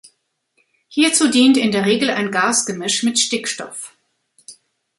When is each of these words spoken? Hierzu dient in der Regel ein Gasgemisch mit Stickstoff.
Hierzu 0.87 1.27
dient 1.27 1.57
in 1.57 1.71
der 1.71 1.85
Regel 1.85 2.09
ein 2.09 2.31
Gasgemisch 2.31 3.03
mit 3.03 3.19
Stickstoff. 3.19 3.95